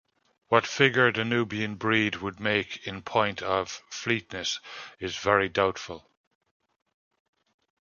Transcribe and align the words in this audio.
What 0.47 0.65
figure 0.65 1.11
the 1.11 1.23
Nubian 1.23 1.75
breed 1.75 2.15
would 2.15 2.39
make 2.39 2.87
in 2.87 3.03
point 3.03 3.43
of 3.43 3.83
fleetness 3.91 4.59
is 4.99 5.15
very 5.17 5.47
doubtful. 5.47 6.09